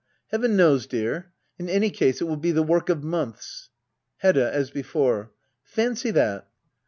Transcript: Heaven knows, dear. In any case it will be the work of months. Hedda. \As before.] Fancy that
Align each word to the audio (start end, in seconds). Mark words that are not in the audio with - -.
Heaven 0.31 0.55
knows, 0.57 0.87
dear. 0.87 1.31
In 1.59 1.69
any 1.69 1.91
case 1.91 2.21
it 2.21 2.23
will 2.23 2.35
be 2.35 2.49
the 2.49 2.63
work 2.63 2.89
of 2.89 3.03
months. 3.03 3.69
Hedda. 4.17 4.51
\As 4.51 4.71
before.] 4.71 5.31
Fancy 5.63 6.09
that 6.09 6.47